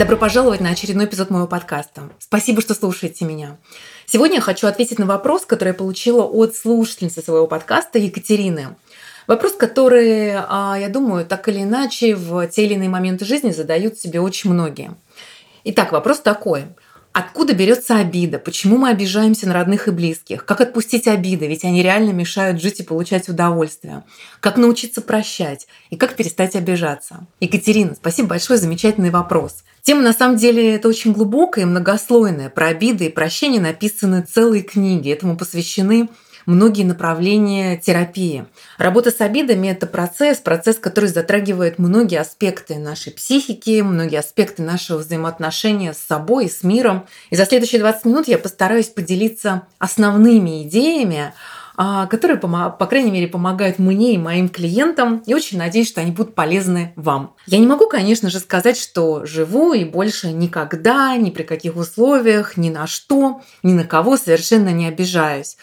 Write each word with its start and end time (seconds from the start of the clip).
Добро 0.00 0.16
пожаловать 0.16 0.62
на 0.62 0.70
очередной 0.70 1.04
эпизод 1.04 1.28
моего 1.28 1.46
подкаста. 1.46 2.08
Спасибо, 2.18 2.62
что 2.62 2.72
слушаете 2.72 3.26
меня. 3.26 3.58
Сегодня 4.06 4.36
я 4.36 4.40
хочу 4.40 4.66
ответить 4.66 4.98
на 4.98 5.04
вопрос, 5.04 5.44
который 5.44 5.68
я 5.68 5.74
получила 5.74 6.22
от 6.22 6.56
слушательницы 6.56 7.20
своего 7.20 7.46
подкаста 7.46 7.98
Екатерины. 7.98 8.76
Вопрос, 9.26 9.52
который, 9.52 10.32
а, 10.34 10.78
я 10.80 10.88
думаю, 10.88 11.26
так 11.26 11.46
или 11.50 11.64
иначе 11.64 12.14
в 12.14 12.46
те 12.46 12.64
или 12.64 12.72
иные 12.76 12.88
моменты 12.88 13.26
жизни 13.26 13.50
задают 13.50 13.98
себе 13.98 14.22
очень 14.22 14.50
многие. 14.50 14.94
Итак, 15.64 15.92
вопрос 15.92 16.20
такой. 16.20 16.64
Откуда 17.12 17.54
берется 17.54 17.96
обида? 17.96 18.38
Почему 18.38 18.76
мы 18.76 18.90
обижаемся 18.90 19.48
на 19.48 19.54
родных 19.54 19.88
и 19.88 19.90
близких? 19.90 20.44
Как 20.44 20.60
отпустить 20.60 21.08
обиды? 21.08 21.48
Ведь 21.48 21.64
они 21.64 21.82
реально 21.82 22.10
мешают 22.10 22.62
жить 22.62 22.78
и 22.78 22.84
получать 22.84 23.28
удовольствие. 23.28 24.04
Как 24.38 24.56
научиться 24.56 25.00
прощать? 25.00 25.66
И 25.90 25.96
как 25.96 26.14
перестать 26.14 26.54
обижаться? 26.54 27.26
Екатерина, 27.40 27.96
спасибо 27.96 28.28
большое, 28.28 28.60
замечательный 28.60 29.10
вопрос. 29.10 29.64
Тема 29.82 30.02
на 30.02 30.12
самом 30.12 30.36
деле 30.36 30.76
это 30.76 30.88
очень 30.88 31.12
глубокая 31.12 31.64
и 31.64 31.68
многослойная. 31.68 32.48
Про 32.48 32.68
обиды 32.68 33.06
и 33.06 33.10
прощения 33.10 33.60
написаны 33.60 34.22
целые 34.22 34.62
книги. 34.62 35.10
Этому 35.10 35.36
посвящены 35.36 36.08
многие 36.46 36.84
направления 36.84 37.76
терапии. 37.76 38.46
Работа 38.78 39.10
с 39.10 39.20
обидами– 39.20 39.68
это 39.68 39.86
процесс, 39.86 40.38
процесс, 40.38 40.78
который 40.78 41.08
затрагивает 41.10 41.78
многие 41.78 42.20
аспекты 42.20 42.76
нашей 42.76 43.12
психики, 43.12 43.80
многие 43.82 44.18
аспекты 44.18 44.62
нашего 44.62 44.98
взаимоотношения 44.98 45.92
с 45.92 45.98
собой 45.98 46.48
с 46.48 46.62
миром. 46.62 47.06
И 47.30 47.36
за 47.36 47.44
следующие 47.44 47.80
20 47.80 48.04
минут 48.04 48.28
я 48.28 48.38
постараюсь 48.38 48.88
поделиться 48.88 49.62
основными 49.78 50.62
идеями, 50.64 51.32
а, 51.82 52.06
которые, 52.08 52.38
по 52.38 52.86
крайней 52.86 53.10
мере, 53.10 53.26
помогают 53.26 53.78
мне 53.78 54.12
и 54.12 54.18
моим 54.18 54.50
клиентам, 54.50 55.22
и 55.24 55.32
очень 55.32 55.56
надеюсь, 55.56 55.88
что 55.88 56.02
они 56.02 56.10
будут 56.10 56.34
полезны 56.34 56.92
вам. 56.94 57.34
Я 57.46 57.58
не 57.58 57.66
могу, 57.66 57.88
конечно 57.88 58.28
же, 58.28 58.38
сказать, 58.38 58.76
что 58.76 59.24
живу 59.24 59.72
и 59.72 59.86
больше 59.86 60.30
никогда, 60.30 61.16
ни 61.16 61.30
при 61.30 61.42
каких 61.42 61.76
условиях, 61.76 62.58
ни 62.58 62.68
на 62.68 62.86
что, 62.86 63.40
ни 63.62 63.72
на 63.72 63.84
кого 63.84 64.18
совершенно 64.18 64.68
не 64.68 64.88
обижаюсь. 64.88 65.56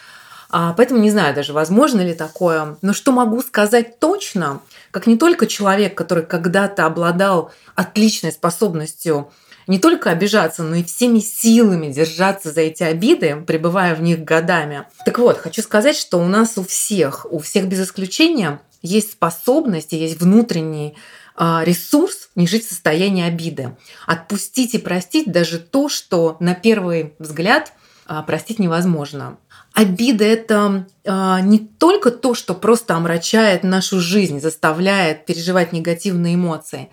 А, 0.50 0.72
поэтому 0.72 1.00
не 1.00 1.10
знаю 1.10 1.34
даже, 1.34 1.52
возможно 1.52 2.00
ли 2.00 2.14
такое. 2.14 2.78
Но 2.80 2.92
что 2.92 3.12
могу 3.12 3.42
сказать 3.42 3.98
точно, 3.98 4.60
как 4.90 5.06
не 5.06 5.18
только 5.18 5.46
человек, 5.46 5.94
который 5.96 6.24
когда-то 6.24 6.86
обладал 6.86 7.52
отличной 7.74 8.32
способностью 8.32 9.30
не 9.66 9.78
только 9.78 10.10
обижаться, 10.10 10.62
но 10.62 10.76
и 10.76 10.84
всеми 10.84 11.18
силами 11.18 11.92
держаться 11.92 12.50
за 12.50 12.62
эти 12.62 12.82
обиды, 12.82 13.44
пребывая 13.46 13.94
в 13.94 14.00
них 14.00 14.24
годами. 14.24 14.86
Так 15.04 15.18
вот, 15.18 15.36
хочу 15.36 15.60
сказать, 15.60 15.96
что 15.96 16.18
у 16.18 16.26
нас 16.26 16.56
у 16.56 16.64
всех, 16.64 17.26
у 17.30 17.38
всех 17.38 17.68
без 17.68 17.82
исключения 17.82 18.60
есть 18.80 19.12
способность, 19.12 19.92
есть 19.92 20.20
внутренний 20.20 20.96
а, 21.36 21.62
ресурс 21.64 22.30
не 22.34 22.46
жить 22.46 22.64
в 22.64 22.70
состоянии 22.70 23.24
обиды. 23.24 23.76
Отпустить 24.06 24.74
и 24.74 24.78
простить 24.78 25.30
даже 25.30 25.58
то, 25.58 25.90
что 25.90 26.38
на 26.40 26.54
первый 26.54 27.12
взгляд 27.18 27.74
а, 28.06 28.22
простить 28.22 28.58
невозможно. 28.58 29.36
Обида– 29.78 30.24
это 30.26 30.86
э, 31.04 31.36
не 31.42 31.60
только 31.60 32.10
то, 32.10 32.34
что 32.34 32.54
просто 32.54 32.96
омрачает 32.96 33.62
нашу 33.62 34.00
жизнь, 34.00 34.40
заставляет 34.40 35.24
переживать 35.24 35.72
негативные 35.72 36.34
эмоции. 36.34 36.88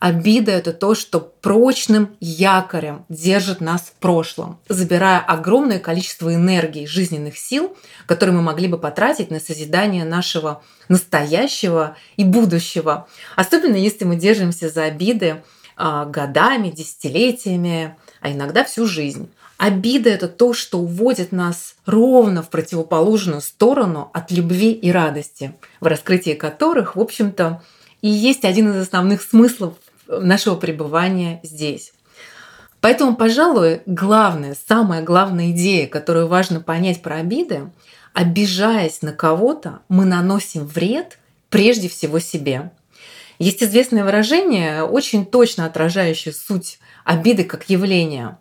Обида– 0.00 0.50
это 0.52 0.72
то, 0.72 0.96
что 0.96 1.20
прочным 1.20 2.16
якорем 2.18 3.04
держит 3.08 3.60
нас 3.60 3.82
в 3.82 3.92
прошлом, 4.00 4.58
забирая 4.68 5.20
огромное 5.20 5.78
количество 5.78 6.34
энергии, 6.34 6.86
жизненных 6.86 7.38
сил, 7.38 7.76
которые 8.06 8.34
мы 8.34 8.42
могли 8.42 8.66
бы 8.66 8.78
потратить 8.78 9.30
на 9.30 9.38
созидание 9.38 10.04
нашего 10.04 10.60
настоящего 10.88 11.96
и 12.16 12.24
будущего. 12.24 13.06
Особенно 13.36 13.76
если 13.76 14.04
мы 14.06 14.16
держимся 14.16 14.68
за 14.68 14.82
обиды 14.86 15.44
э, 15.76 16.04
годами, 16.08 16.70
десятилетиями, 16.70 17.96
а 18.20 18.32
иногда 18.32 18.64
всю 18.64 18.86
жизнь. 18.86 19.30
Обида– 19.56 20.10
это 20.10 20.28
то, 20.28 20.52
что 20.52 20.78
уводит 20.78 21.32
нас 21.32 21.76
ровно 21.86 22.42
в 22.42 22.50
противоположную 22.50 23.40
сторону 23.40 24.10
от 24.12 24.30
любви 24.30 24.72
и 24.72 24.90
радости, 24.90 25.54
в 25.80 25.86
раскрытии 25.86 26.34
которых, 26.34 26.96
в 26.96 27.00
общем-то, 27.00 27.62
и 28.02 28.08
есть 28.08 28.44
один 28.44 28.70
из 28.72 28.76
основных 28.76 29.22
смыслов 29.22 29.74
нашего 30.08 30.56
пребывания 30.56 31.40
здесь. 31.42 31.92
Поэтому, 32.80 33.16
пожалуй, 33.16 33.80
главная, 33.86 34.56
самая 34.68 35.02
главная 35.02 35.52
идея, 35.52 35.86
которую 35.86 36.26
важно 36.26 36.60
понять 36.60 37.00
про 37.00 37.16
обиды, 37.16 37.70
обижаясь 38.12 39.00
на 39.00 39.12
кого-то, 39.12 39.80
мы 39.88 40.04
наносим 40.04 40.66
вред 40.66 41.18
прежде 41.48 41.88
всего 41.88 42.18
себе. 42.18 42.72
Есть 43.38 43.62
известное 43.62 44.04
выражение, 44.04 44.82
очень 44.82 45.24
точно 45.24 45.64
отражающее 45.64 46.34
суть 46.34 46.78
обиды 47.04 47.44
как 47.44 47.70
явления. 47.70 48.38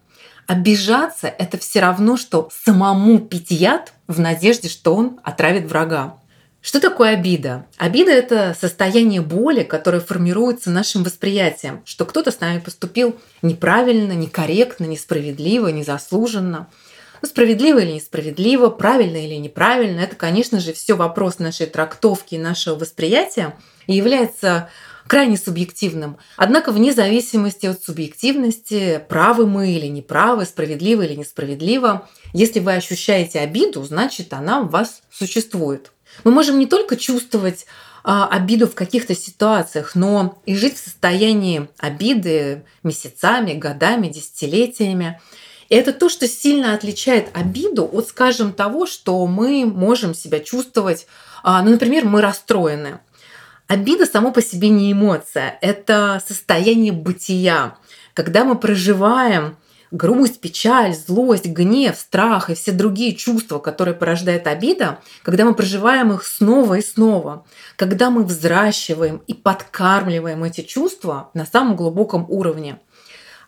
Обижаться– 0.54 1.34
это 1.40 1.58
все 1.58 1.80
равно, 1.80 2.16
что 2.16 2.48
самому 2.64 3.18
пить 3.18 3.50
яд 3.50 3.92
в 4.08 4.20
надежде, 4.20 4.70
что 4.70 4.94
он 4.94 5.20
отравит 5.24 5.66
врага. 5.66 6.18
Что 6.62 6.80
такое 6.80 7.14
обида? 7.16 7.66
Обида– 7.78 8.12
это 8.12 8.56
состояние 8.62 9.22
боли, 9.22 9.64
которое 9.64 10.00
формируется 10.00 10.70
нашим 10.70 11.04
восприятием, 11.04 11.82
что 11.86 12.06
кто-то 12.06 12.30
с 12.30 12.40
нами 12.40 12.60
поступил 12.60 13.16
неправильно, 13.42 14.12
некорректно, 14.12 14.86
несправедливо, 14.86 15.70
незаслуженно. 15.70 16.68
Ну, 17.24 17.28
справедливо 17.28 17.80
или 17.80 17.94
несправедливо, 17.94 18.70
правильно 18.70 19.18
или 19.18 19.34
неправильно– 19.34 20.00
это, 20.02 20.16
конечно 20.16 20.60
же, 20.60 20.72
все 20.74 20.94
вопрос 20.94 21.40
нашей 21.40 21.66
трактовки 21.66 22.36
и 22.36 22.38
нашего 22.38 22.76
восприятия 22.76 23.56
и 23.88 23.96
является 23.96 24.70
крайне 25.08 25.38
субъективным. 25.38 26.18
Однако 26.38 26.72
вне 26.72 26.94
зависимости 26.94 27.66
от 27.66 27.84
субъективности, 27.84 29.04
правы 29.10 29.46
мы 29.46 29.72
или 29.72 29.88
неправы, 29.88 30.46
справедливо 30.46 31.04
или 31.04 31.16
несправедливо, 31.16 32.08
если 32.34 32.60
вы 32.60 32.74
ощущаете 32.74 33.40
обиду, 33.40 33.84
значит 33.84 34.34
она 34.34 34.62
у 34.62 34.68
вас 34.68 35.02
существует. 35.12 35.92
Мы 36.24 36.32
можем 36.32 36.60
не 36.60 36.68
только 36.68 36.96
чувствовать 36.96 37.66
а, 38.04 38.28
обиду 38.28 38.68
в 38.68 38.76
каких-то 38.76 39.16
ситуациях, 39.16 39.96
но 39.96 40.38
и 40.46 40.56
жить 40.56 40.76
в 40.76 40.84
состоянии 40.84 41.70
обиды 41.78 42.66
месяцами, 42.84 43.54
годами, 43.54 44.10
десятилетиями. 44.10 45.22
И 45.70 45.76
это 45.76 45.94
то, 45.94 46.10
что 46.10 46.28
сильно 46.28 46.74
отличает 46.74 47.30
обиду 47.34 47.90
от, 47.92 48.10
скажем, 48.10 48.54
того, 48.54 48.86
что 48.86 49.26
мы 49.26 49.66
можем 49.66 50.14
себя 50.14 50.40
чувствовать, 50.40 51.08
а, 51.44 51.62
ну, 51.64 51.72
например, 51.72 52.06
мы 52.06 52.22
расстроены. 52.22 53.00
Обида 53.68 54.06
само 54.06 54.32
по 54.32 54.42
себе 54.42 54.70
не 54.70 54.92
эмоция, 54.92 55.58
это 55.62 56.22
состояние 56.26 56.92
бытия, 56.92 57.78
когда 58.14 58.44
мы 58.44 58.56
проживаем 58.56 59.58
грусть, 59.90 60.42
печаль, 60.42 60.94
злость, 60.94 61.46
гнев, 61.46 61.96
страх 61.96 62.50
и 62.50 62.56
все 62.56 62.72
другие 62.72 63.16
чувства, 63.16 63.60
которые 63.60 63.94
порождает 63.94 64.48
обида, 64.48 65.00
когда 65.22 65.46
мы 65.46 65.54
проживаем 65.54 66.12
их 66.12 66.26
снова 66.26 66.76
и 66.76 66.82
снова, 66.82 67.46
когда 67.78 68.10
мы 68.10 68.24
взращиваем 68.24 69.22
и 69.28 69.34
подкармливаем 69.34 70.44
эти 70.44 70.62
чувства 70.62 71.30
на 71.34 71.46
самом 71.46 71.76
глубоком 71.76 72.26
уровне– 72.28 72.80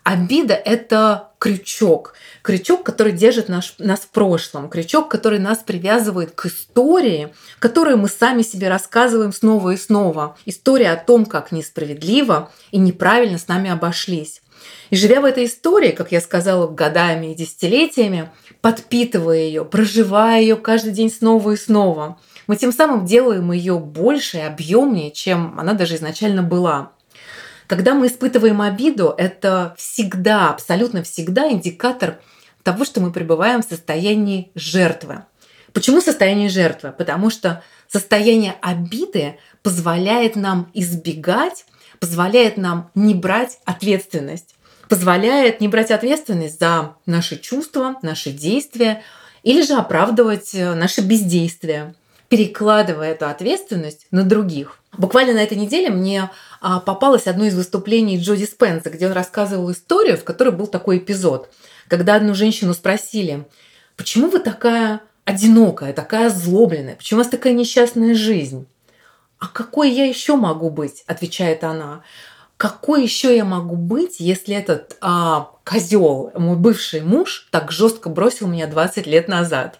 Обида– 0.06 0.54
это 0.64 1.30
крючок. 1.40 2.14
Крючок, 2.42 2.84
который 2.84 3.10
держит 3.10 3.48
наш, 3.48 3.74
нас 3.78 3.98
в 4.02 4.10
прошлом. 4.10 4.68
Крючок, 4.68 5.08
который 5.08 5.40
нас 5.40 5.58
привязывает 5.58 6.30
к 6.30 6.46
истории, 6.46 7.34
которую 7.58 7.98
мы 7.98 8.08
сами 8.08 8.42
себе 8.42 8.68
рассказываем 8.68 9.32
снова 9.32 9.70
и 9.70 9.76
снова. 9.76 10.36
История 10.44 10.92
о 10.92 10.96
том, 10.96 11.26
как 11.26 11.50
несправедливо 11.50 12.52
и 12.70 12.78
неправильно 12.78 13.36
с 13.36 13.48
нами 13.48 13.68
обошлись. 13.68 14.42
И 14.90 14.96
живя 14.96 15.20
в 15.20 15.24
этой 15.24 15.46
истории, 15.46 15.90
как 15.90 16.12
я 16.12 16.20
сказала, 16.20 16.68
годами 16.68 17.32
и 17.32 17.34
десятилетиями, 17.34 18.30
подпитывая 18.60 19.38
ее, 19.38 19.64
проживая 19.64 20.40
ее 20.40 20.54
каждый 20.54 20.92
день 20.92 21.10
снова 21.10 21.50
и 21.50 21.56
снова, 21.56 22.20
мы 22.46 22.54
тем 22.54 22.70
самым 22.70 23.06
делаем 23.06 23.50
ее 23.50 23.80
больше 23.80 24.36
и 24.36 24.42
объемнее, 24.42 25.10
чем 25.10 25.58
она 25.58 25.72
даже 25.72 25.96
изначально 25.96 26.44
была. 26.44 26.92
Когда 27.66 27.94
мы 27.94 28.06
испытываем 28.06 28.60
обиду, 28.60 29.14
это 29.16 29.74
всегда, 29.76 30.50
абсолютно 30.50 31.02
всегда 31.02 31.50
индикатор 31.50 32.20
того, 32.62 32.84
что 32.84 33.00
мы 33.00 33.12
пребываем 33.12 33.62
в 33.62 33.66
состоянии 33.66 34.50
жертвы. 34.54 35.24
Почему 35.72 36.00
состояние 36.00 36.48
жертвы? 36.48 36.92
Потому 36.96 37.30
что 37.30 37.62
состояние 37.88 38.54
обиды 38.62 39.38
позволяет 39.62 40.36
нам 40.36 40.70
избегать, 40.74 41.66
позволяет 42.00 42.56
нам 42.56 42.90
не 42.94 43.14
брать 43.14 43.58
ответственность, 43.64 44.54
позволяет 44.88 45.60
не 45.60 45.68
брать 45.68 45.90
ответственность 45.90 46.60
за 46.60 46.96
наши 47.04 47.36
чувства, 47.36 47.96
наши 48.02 48.30
действия 48.30 49.02
или 49.42 49.62
же 49.62 49.74
оправдывать 49.74 50.54
э, 50.54 50.74
наше 50.74 51.02
бездействие, 51.02 51.94
перекладывая 52.28 53.12
эту 53.12 53.26
ответственность 53.26 54.06
на 54.10 54.24
других. 54.24 54.80
Буквально 54.96 55.34
на 55.34 55.42
этой 55.42 55.56
неделе 55.56 55.90
мне 55.90 56.30
а, 56.60 56.80
попалось 56.80 57.26
одно 57.26 57.44
из 57.44 57.54
выступлений 57.54 58.18
Джоди 58.18 58.44
Спенса, 58.44 58.90
где 58.90 59.06
он 59.06 59.12
рассказывал 59.12 59.70
историю, 59.70 60.16
в 60.16 60.24
которой 60.24 60.50
был 60.50 60.66
такой 60.66 60.98
эпизод, 60.98 61.50
когда 61.88 62.14
одну 62.14 62.34
женщину 62.34 62.74
спросили, 62.74 63.46
почему 63.96 64.28
вы 64.28 64.38
такая 64.38 65.02
одинокая, 65.24 65.92
такая 65.92 66.28
озлобленная, 66.28 66.96
почему 66.96 67.20
у 67.20 67.22
вас 67.22 67.30
такая 67.30 67.52
несчастная 67.52 68.14
жизнь? 68.14 68.66
А 69.38 69.48
какой 69.48 69.90
я 69.90 70.06
еще 70.06 70.36
могу 70.36 70.70
быть? 70.70 71.04
отвечает 71.06 71.62
она. 71.62 72.02
Какой 72.56 73.02
еще 73.02 73.36
я 73.36 73.44
могу 73.44 73.76
быть, 73.76 74.18
если 74.18 74.56
этот 74.56 74.96
а, 75.02 75.50
козел, 75.62 76.32
мой 76.34 76.56
бывший 76.56 77.02
муж, 77.02 77.48
так 77.50 77.70
жестко 77.70 78.08
бросил 78.08 78.46
меня 78.46 78.66
20 78.66 79.06
лет 79.06 79.28
назад? 79.28 79.78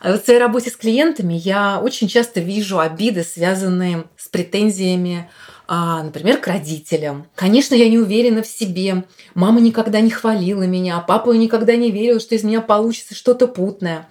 А 0.00 0.12
в 0.12 0.24
своей 0.24 0.38
работе 0.38 0.70
с 0.70 0.76
клиентами 0.76 1.34
я 1.34 1.80
очень 1.80 2.08
часто 2.08 2.40
вижу 2.40 2.78
обиды, 2.78 3.24
связанные 3.24 4.04
с 4.16 4.28
претензиями, 4.28 5.28
а, 5.66 6.02
например, 6.02 6.38
к 6.38 6.46
родителям. 6.46 7.26
Конечно, 7.34 7.74
я 7.74 7.88
не 7.88 7.98
уверена 7.98 8.42
в 8.42 8.46
себе. 8.46 9.04
Мама 9.34 9.60
никогда 9.60 10.00
не 10.00 10.10
хвалила 10.10 10.62
меня, 10.62 11.00
папа 11.00 11.32
никогда 11.32 11.76
не 11.76 11.90
верил, 11.90 12.20
что 12.20 12.34
из 12.34 12.44
меня 12.44 12.60
получится 12.60 13.14
что-то 13.14 13.48
путное. 13.48 14.08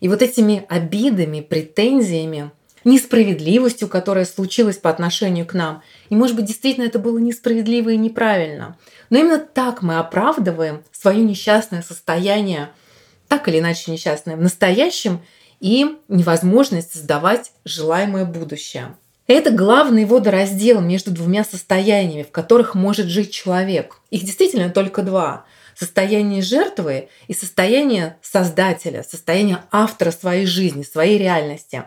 И 0.00 0.08
вот 0.08 0.22
этими 0.22 0.64
обидами, 0.68 1.40
претензиями, 1.40 2.50
несправедливостью, 2.84 3.88
которая 3.88 4.24
случилась 4.24 4.78
по 4.78 4.88
отношению 4.88 5.46
к 5.46 5.54
нам. 5.54 5.82
И, 6.08 6.16
может 6.16 6.36
быть, 6.36 6.46
действительно 6.46 6.84
это 6.84 6.98
было 6.98 7.18
несправедливо 7.18 7.90
и 7.90 7.96
неправильно. 7.96 8.78
Но 9.10 9.18
именно 9.18 9.38
так 9.38 9.82
мы 9.82 9.98
оправдываем 9.98 10.82
свое 10.92 11.22
несчастное 11.22 11.82
состояние 11.82 12.70
так 13.30 13.46
или 13.46 13.60
иначе 13.60 13.92
несчастная 13.92 14.36
в 14.36 14.42
настоящем 14.42 15.22
и 15.60 15.98
невозможность 16.08 16.92
создавать 16.92 17.52
желаемое 17.64 18.24
будущее. 18.24 18.96
Это 19.28 19.52
главный 19.52 20.04
водораздел 20.04 20.80
между 20.80 21.12
двумя 21.12 21.44
состояниями, 21.44 22.24
в 22.24 22.32
которых 22.32 22.74
может 22.74 23.06
жить 23.06 23.30
человек. 23.30 24.00
Их 24.10 24.24
действительно 24.24 24.68
только 24.68 25.02
два. 25.02 25.44
Состояние 25.76 26.42
жертвы 26.42 27.08
и 27.28 27.32
состояние 27.32 28.16
создателя, 28.20 29.04
состояние 29.04 29.62
автора 29.70 30.10
своей 30.10 30.46
жизни, 30.46 30.82
своей 30.82 31.16
реальности. 31.16 31.84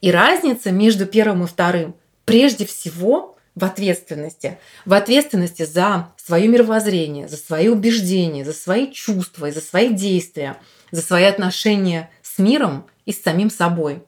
И 0.00 0.12
разница 0.12 0.70
между 0.70 1.06
первым 1.06 1.42
и 1.42 1.48
вторым 1.48 1.96
прежде 2.24 2.66
всего 2.66 3.36
в 3.56 3.64
ответственности. 3.64 4.58
В 4.84 4.92
ответственности 4.92 5.64
за 5.64 6.10
свое 6.24 6.46
мировоззрение, 6.46 7.26
за 7.26 7.36
свои 7.36 7.66
убеждения, 7.66 8.44
за 8.44 8.52
свои 8.52 8.92
чувства 8.92 9.46
и 9.46 9.52
за 9.52 9.60
свои 9.60 9.92
действия– 9.92 10.56
за 10.94 11.02
свои 11.02 11.24
отношения 11.24 12.08
с 12.22 12.38
миром 12.38 12.86
и 13.04 13.12
с 13.12 13.20
самим 13.20 13.50
собой. 13.50 14.04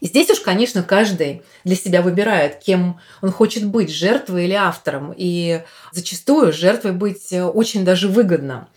И 0.00 0.06
здесь 0.06 0.28
уж, 0.28 0.40
конечно, 0.40 0.82
каждый 0.82 1.42
для 1.64 1.74
себя 1.74 2.02
выбирает, 2.02 2.58
кем 2.58 3.00
он 3.22 3.30
хочет 3.32 3.64
быть, 3.64 3.90
жертвой 3.90 4.44
или 4.44 4.52
автором. 4.52 5.14
И 5.16 5.62
зачастую 5.92 6.52
жертвой 6.52 6.92
быть 6.92 7.32
очень 7.32 7.86
даже 7.86 8.08
выгодно. 8.08 8.68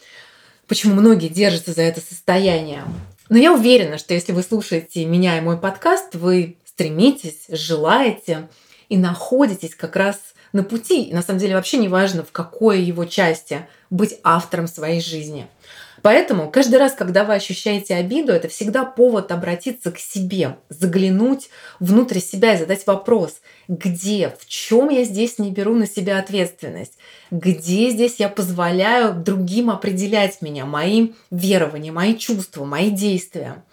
Почему 0.67 0.95
многие 0.95 1.27
держатся 1.27 1.73
за 1.73 1.81
это 1.81 1.99
состояние. 1.99 2.85
Но 3.27 3.37
я 3.37 3.51
уверена, 3.51 3.97
что 3.97 4.13
если 4.13 4.31
вы 4.31 4.41
слушаете 4.41 5.03
меня 5.03 5.37
и 5.37 5.41
мой 5.41 5.57
подкаст, 5.57 6.15
вы 6.15 6.55
стремитесь, 6.63 7.47
желаете 7.49 8.47
и 8.87 8.95
находитесь 8.95 9.75
как 9.75 9.97
раз 9.97 10.17
на 10.53 10.63
пути. 10.63 11.03
И 11.03 11.13
на 11.13 11.21
самом 11.21 11.39
деле 11.39 11.55
вообще 11.55 11.75
не 11.75 11.89
важно, 11.89 12.23
в 12.23 12.31
какой 12.31 12.81
его 12.81 13.03
части 13.03 13.67
быть 13.89 14.17
автором 14.23 14.67
своей 14.67 15.01
жизни– 15.01 15.45
Поэтому 16.01 16.49
каждый 16.49 16.79
раз, 16.79 16.93
когда 16.93 17.23
вы 17.23 17.33
ощущаете 17.35 17.95
обиду, 17.95 18.31
это 18.31 18.47
всегда 18.47 18.85
повод 18.85 19.31
обратиться 19.31 19.91
к 19.91 19.99
себе, 19.99 20.57
заглянуть 20.69 21.49
внутрь 21.79 22.19
себя 22.19 22.53
и 22.53 22.57
задать 22.57 22.85
вопрос, 22.87 23.41
где, 23.67 24.33
в 24.39 24.47
чем 24.47 24.89
я 24.89 25.03
здесь 25.03 25.39
не 25.39 25.51
беру 25.51 25.75
на 25.75 25.87
себя 25.87 26.19
ответственность, 26.19 26.97
где 27.31 27.89
здесь 27.89 28.15
я 28.17 28.29
позволяю 28.29 29.13
другим 29.13 29.69
определять 29.69 30.41
меня, 30.41 30.65
мои 30.65 31.09
верования, 31.31 31.91
мои 31.91 32.15
чувства, 32.15 32.65
мои 32.65 32.89
действия. 32.89 33.63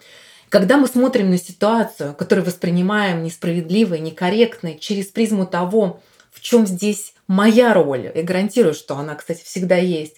Когда 0.49 0.77
мы 0.77 0.87
смотрим 0.87 1.29
на 1.29 1.37
ситуацию, 1.37 2.13
которую 2.13 2.45
воспринимаем 2.45 3.23
несправедливой, 3.23 3.99
некорректной, 3.99 4.77
через 4.79 5.07
призму 5.07 5.45
того, 5.45 6.01
в 6.31 6.39
чем 6.39 6.65
здесь 6.65 7.13
моя 7.27 7.73
роль, 7.73 8.11
и 8.13 8.21
гарантирую, 8.21 8.73
что 8.73 8.95
она, 8.95 9.15
кстати, 9.15 9.43
всегда 9.43 9.75
есть, 9.75 10.15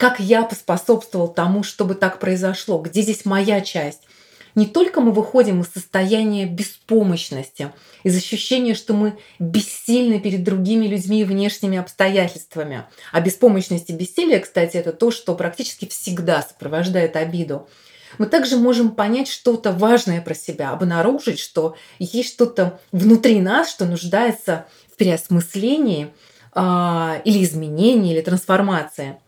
как 0.00 0.18
я 0.18 0.44
поспособствовал 0.44 1.28
тому, 1.28 1.62
чтобы 1.62 1.94
так 1.94 2.20
произошло, 2.20 2.78
где 2.78 3.02
здесь 3.02 3.26
моя 3.26 3.60
часть. 3.60 4.00
Не 4.54 4.64
только 4.64 5.02
мы 5.02 5.12
выходим 5.12 5.60
из 5.60 5.68
состояния 5.68 6.46
беспомощности, 6.46 7.70
из 8.02 8.16
ощущения, 8.16 8.74
что 8.74 8.94
мы 8.94 9.18
бессильны 9.38 10.18
перед 10.18 10.42
другими 10.42 10.86
людьми 10.86 11.20
и 11.20 11.24
внешними 11.24 11.76
обстоятельствами. 11.76 12.86
А 13.12 13.20
беспомощность 13.20 13.90
и 13.90 13.92
бессилие, 13.92 14.40
кстати, 14.40 14.78
это 14.78 14.94
то, 14.94 15.10
что 15.10 15.34
практически 15.34 15.86
всегда 15.86 16.40
сопровождает 16.40 17.14
обиду. 17.14 17.68
Мы 18.16 18.24
также 18.24 18.56
можем 18.56 18.92
понять 18.92 19.28
что-то 19.28 19.70
важное 19.70 20.22
про 20.22 20.32
себя, 20.32 20.70
обнаружить, 20.70 21.38
что 21.38 21.76
есть 21.98 22.30
что-то 22.30 22.80
внутри 22.90 23.38
нас, 23.42 23.70
что 23.70 23.84
нуждается 23.84 24.66
в 24.90 24.96
переосмыслении 24.96 26.14
э, 26.54 27.20
или 27.26 27.44
изменении, 27.44 28.14
или 28.14 28.22
трансформации. 28.22 29.18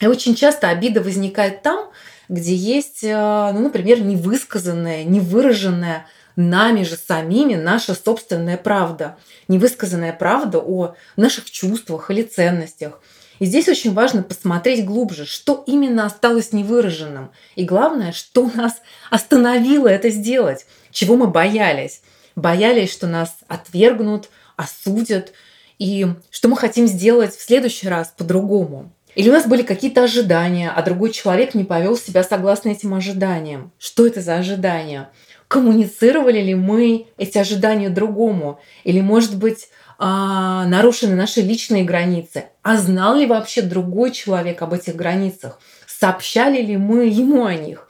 И 0.00 0.06
очень 0.06 0.34
часто 0.34 0.68
обида 0.68 1.02
возникает 1.02 1.62
там, 1.62 1.90
где 2.28 2.54
есть, 2.54 3.02
э, 3.02 3.50
ну, 3.52 3.60
например, 3.60 4.00
невысказанная, 4.00 5.04
невыраженная 5.04 6.06
нами 6.36 6.84
же 6.84 6.96
самими 6.96 7.56
наша 7.56 7.94
собственная 7.94 8.56
правда, 8.56 9.18
невысказанная 9.48 10.12
правда 10.12 10.58
о 10.60 10.94
наших 11.16 11.50
чувствах 11.50 12.10
или 12.10 12.22
ценностях. 12.22 13.00
И 13.40 13.44
здесь 13.44 13.68
очень 13.68 13.92
важно 13.92 14.22
посмотреть 14.22 14.84
глубже, 14.84 15.26
что 15.26 15.64
именно 15.66 16.06
осталось 16.06 16.52
невыраженным. 16.52 17.30
И 17.56 17.64
главное, 17.64 18.12
что 18.12 18.50
нас 18.54 18.80
остановило 19.10 19.88
это 19.88 20.10
сделать, 20.10 20.66
чего 20.90 21.16
мы 21.16 21.28
боялись. 21.28 22.02
Боялись, 22.36 22.92
что 22.92 23.06
нас 23.06 23.36
отвергнут, 23.48 24.28
осудят, 24.56 25.32
и 25.78 26.06
что 26.30 26.48
мы 26.48 26.56
хотим 26.56 26.86
сделать 26.86 27.34
в 27.34 27.42
следующий 27.42 27.88
раз 27.88 28.12
по-другому. 28.16 28.92
Или 29.18 29.30
у 29.30 29.32
нас 29.32 29.46
были 29.46 29.62
какие-то 29.62 30.04
ожидания, 30.04 30.70
а 30.70 30.80
другой 30.80 31.10
человек 31.10 31.52
не 31.52 31.64
повел 31.64 31.96
себя 31.96 32.22
согласно 32.22 32.68
этим 32.68 32.94
ожиданиям. 32.94 33.72
Что 33.76 34.06
это 34.06 34.20
за 34.20 34.36
ожидания? 34.36 35.10
Коммуницировали 35.48 36.40
ли 36.40 36.54
мы 36.54 37.08
эти 37.16 37.36
ожидания 37.36 37.88
другому? 37.88 38.60
Или, 38.84 39.00
может 39.00 39.36
быть, 39.36 39.70
а, 39.98 40.66
нарушены 40.66 41.16
наши 41.16 41.40
личные 41.40 41.82
границы? 41.82 42.44
А 42.62 42.76
знал 42.76 43.16
ли 43.16 43.26
вообще 43.26 43.60
другой 43.60 44.12
человек 44.12 44.62
об 44.62 44.72
этих 44.72 44.94
границах? 44.94 45.58
Сообщали 45.84 46.62
ли 46.62 46.76
мы 46.76 47.06
ему 47.06 47.44
о 47.44 47.56
них? 47.56 47.88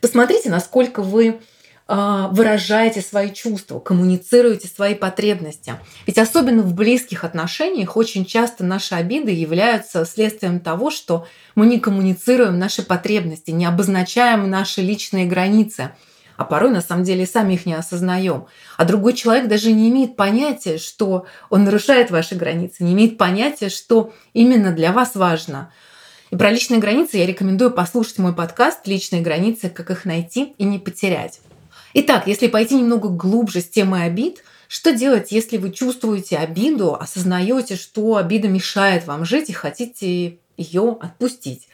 Посмотрите, 0.00 0.50
насколько 0.50 1.02
вы 1.02 1.38
выражаете 1.86 3.02
свои 3.02 3.30
чувства, 3.30 3.78
коммуницируете 3.78 4.68
свои 4.68 4.94
потребности. 4.94 5.74
Ведь 6.06 6.16
особенно 6.16 6.62
в 6.62 6.74
близких 6.74 7.24
отношениях 7.24 7.98
очень 7.98 8.24
часто 8.24 8.64
наши 8.64 8.94
обиды 8.94 9.32
являются 9.32 10.06
следствием 10.06 10.60
того, 10.60 10.90
что 10.90 11.26
мы 11.54 11.66
не 11.66 11.78
коммуницируем 11.78 12.58
наши 12.58 12.82
потребности, 12.82 13.50
не 13.50 13.66
обозначаем 13.66 14.48
наши 14.48 14.80
личные 14.80 15.26
границы, 15.26 15.90
а 16.36 16.44
порой 16.44 16.70
на 16.70 16.80
самом 16.80 17.04
деле 17.04 17.26
сами 17.26 17.54
их 17.54 17.66
не 17.66 17.74
осознаем. 17.74 18.46
А 18.76 18.84
другой 18.86 19.12
человек 19.12 19.46
даже 19.46 19.70
не 19.72 19.90
имеет 19.90 20.16
понятия, 20.16 20.78
что 20.78 21.26
он 21.50 21.64
нарушает 21.64 22.10
ваши 22.10 22.34
границы, 22.34 22.82
не 22.82 22.94
имеет 22.94 23.18
понятия, 23.18 23.68
что 23.68 24.12
именно 24.32 24.72
для 24.72 24.92
вас 24.92 25.14
важно. 25.14 25.70
И 26.30 26.36
про 26.36 26.50
личные 26.50 26.80
границы 26.80 27.18
я 27.18 27.26
рекомендую 27.26 27.70
послушать 27.70 28.18
мой 28.18 28.34
подкаст 28.34 28.86
«Личные 28.86 29.22
границы. 29.22 29.68
Как 29.68 29.90
их 29.90 30.04
найти 30.04 30.54
и 30.58 30.64
не 30.64 30.80
потерять». 30.80 31.40
Итак, 31.94 32.26
если 32.26 32.48
пойти 32.48 32.74
немного 32.74 33.08
глубже 33.08 33.60
с 33.60 33.68
темой 33.68 34.06
обид, 34.06 34.42
что 34.66 34.92
делать, 34.92 35.30
если 35.30 35.56
вы 35.58 35.70
чувствуете 35.70 36.38
обиду, 36.38 36.94
осознаете, 36.94 37.76
что 37.76 38.16
обида 38.16 38.48
мешает 38.48 39.06
вам 39.06 39.24
жить 39.24 39.48
и 39.48 39.52
хотите 39.52 40.38
ее 40.56 40.98
отпустить. 41.00 41.68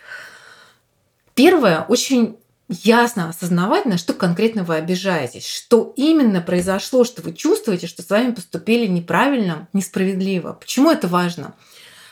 Первое, 1.34 1.80
очень 1.88 2.36
ясно 2.68 3.30
осознавать, 3.30 3.86
на 3.86 3.96
что 3.96 4.12
конкретно 4.12 4.62
вы 4.62 4.76
обижаетесь, 4.76 5.46
что 5.46 5.94
именно 5.96 6.42
произошло, 6.42 7.04
что 7.04 7.22
вы 7.22 7.32
чувствуете, 7.32 7.86
что 7.86 8.02
с 8.02 8.10
вами 8.10 8.32
поступили 8.32 8.86
неправильно, 8.86 9.68
несправедливо. 9.72 10.52
Почему 10.52 10.90
это 10.90 11.08
важно? 11.08 11.54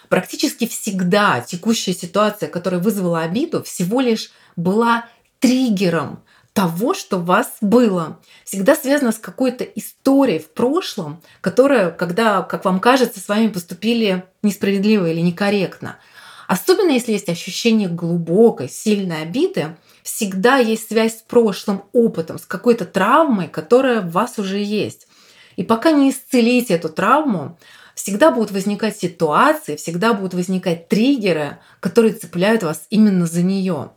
Практически 0.08 0.66
всегда 0.66 1.42
текущая 1.42 1.92
ситуация, 1.92 2.48
которая 2.48 2.80
вызвала 2.80 3.20
обиду, 3.20 3.62
всего 3.62 4.00
лишь 4.00 4.30
была 4.56 5.04
триггером 5.40 6.22
того, 6.52 6.94
что 6.94 7.18
у 7.18 7.22
вас 7.22 7.56
было. 7.60 8.18
Всегда 8.44 8.74
связано 8.74 9.12
с 9.12 9.18
какой-то 9.18 9.64
историей 9.64 10.38
в 10.38 10.50
прошлом, 10.50 11.20
которая, 11.40 11.90
когда, 11.90 12.42
как 12.42 12.64
вам 12.64 12.80
кажется, 12.80 13.20
с 13.20 13.28
вами 13.28 13.48
поступили 13.48 14.24
несправедливо 14.42 15.10
или 15.10 15.20
некорректно. 15.20 15.98
Особенно 16.48 16.90
если 16.90 17.12
есть 17.12 17.28
ощущение 17.28 17.88
глубокой, 17.88 18.68
сильной 18.68 19.22
обиды, 19.22 19.76
всегда 20.02 20.56
есть 20.56 20.88
связь 20.88 21.18
с 21.18 21.22
прошлым 21.22 21.84
опытом, 21.92 22.38
с 22.38 22.46
какой-то 22.46 22.86
травмой, 22.86 23.48
которая 23.48 24.00
в 24.00 24.10
вас 24.10 24.38
уже 24.38 24.58
есть. 24.58 25.06
И 25.56 25.62
пока 25.62 25.90
не 25.90 26.10
исцелите 26.10 26.74
эту 26.74 26.88
травму, 26.88 27.58
всегда 27.94 28.30
будут 28.30 28.52
возникать 28.52 28.96
ситуации, 28.96 29.76
всегда 29.76 30.14
будут 30.14 30.32
возникать 30.32 30.88
триггеры, 30.88 31.58
которые 31.80 32.14
цепляют 32.14 32.62
вас 32.62 32.86
именно 32.90 33.26
за 33.26 33.42
нее. 33.42 33.90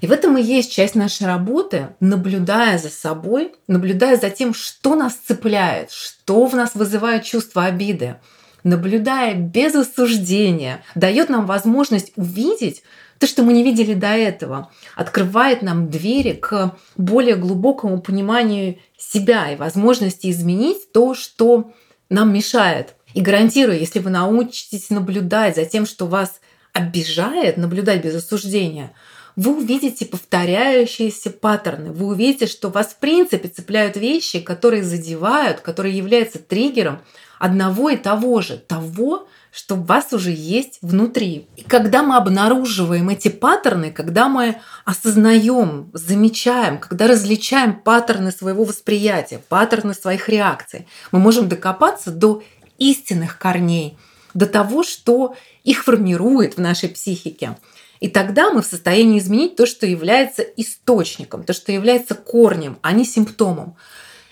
И 0.00 0.06
в 0.06 0.12
этом 0.12 0.36
и 0.36 0.42
есть 0.42 0.72
часть 0.72 0.94
нашей 0.94 1.26
работы, 1.26 1.88
наблюдая 2.00 2.78
за 2.78 2.88
собой, 2.88 3.52
наблюдая 3.66 4.16
за 4.16 4.30
тем, 4.30 4.54
что 4.54 4.94
нас 4.94 5.14
цепляет, 5.14 5.90
что 5.90 6.46
в 6.46 6.54
нас 6.54 6.74
вызывает 6.74 7.24
чувство 7.24 7.64
обиды, 7.64 8.16
наблюдая 8.64 9.34
без 9.34 9.74
осуждения, 9.74 10.82
дает 10.94 11.28
нам 11.28 11.46
возможность 11.46 12.12
увидеть 12.16 12.82
то, 13.18 13.26
что 13.26 13.42
мы 13.42 13.52
не 13.52 13.64
видели 13.64 13.94
до 13.94 14.08
этого, 14.08 14.70
открывает 14.94 15.62
нам 15.62 15.90
двери 15.90 16.34
к 16.34 16.76
более 16.96 17.34
глубокому 17.34 18.00
пониманию 18.00 18.78
себя 18.96 19.50
и 19.50 19.56
возможности 19.56 20.30
изменить 20.30 20.92
то, 20.92 21.14
что 21.14 21.72
нам 22.08 22.32
мешает. 22.32 22.94
И 23.14 23.20
гарантирую, 23.20 23.78
если 23.78 23.98
вы 23.98 24.10
научитесь 24.10 24.90
наблюдать 24.90 25.56
за 25.56 25.64
тем, 25.64 25.84
что 25.86 26.06
вас 26.06 26.40
обижает, 26.72 27.56
наблюдать 27.56 28.04
без 28.04 28.14
осуждения– 28.14 28.92
вы 29.38 29.56
увидите 29.56 30.04
повторяющиеся 30.04 31.30
паттерны. 31.30 31.92
Вы 31.92 32.06
увидите, 32.06 32.48
что 32.48 32.70
вас 32.70 32.88
в 32.88 32.96
принципе 32.96 33.46
цепляют 33.46 33.96
вещи, 33.96 34.40
которые 34.40 34.82
задевают, 34.82 35.60
которые 35.60 35.96
являются 35.96 36.40
триггером 36.40 36.98
одного 37.38 37.90
и 37.90 37.96
того 37.96 38.40
же, 38.40 38.56
того, 38.56 39.28
что 39.52 39.76
у 39.76 39.82
вас 39.84 40.12
уже 40.12 40.32
есть 40.32 40.80
внутри. 40.82 41.46
И 41.54 41.62
когда 41.62 42.02
мы 42.02 42.16
обнаруживаем 42.16 43.10
эти 43.10 43.28
паттерны, 43.28 43.92
когда 43.92 44.28
мы 44.28 44.56
осознаем, 44.84 45.88
замечаем, 45.92 46.78
когда 46.78 47.06
различаем 47.06 47.78
паттерны 47.78 48.32
своего 48.32 48.64
восприятия, 48.64 49.40
паттерны 49.48 49.94
своих 49.94 50.28
реакций, 50.28 50.88
мы 51.12 51.20
можем 51.20 51.48
докопаться 51.48 52.10
до 52.10 52.42
истинных 52.78 53.38
корней, 53.38 53.96
до 54.34 54.46
того, 54.46 54.82
что 54.82 55.36
их 55.62 55.84
формирует 55.84 56.56
в 56.56 56.60
нашей 56.60 56.88
психике. 56.88 57.56
И 58.00 58.08
тогда 58.08 58.50
мы 58.50 58.62
в 58.62 58.66
состоянии 58.66 59.18
изменить 59.18 59.56
то, 59.56 59.66
что 59.66 59.86
является 59.86 60.42
источником, 60.42 61.44
то, 61.44 61.52
что 61.52 61.72
является 61.72 62.14
корнем, 62.14 62.78
а 62.82 62.92
не 62.92 63.04
симптомом. 63.04 63.76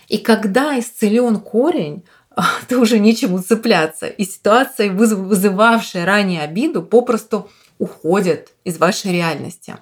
И 0.07 0.17
когда 0.17 0.79
исцелен 0.79 1.39
корень, 1.39 2.03
то 2.67 2.79
уже 2.79 2.99
нечему 2.99 3.41
цепляться. 3.41 4.07
И 4.07 4.23
ситуация, 4.23 4.91
вызывавшая 4.91 6.05
ранее 6.05 6.41
обиду, 6.41 6.81
попросту 6.81 7.49
уходит 7.77 8.53
из 8.63 8.77
вашей 8.77 9.11
реальности. 9.11 9.77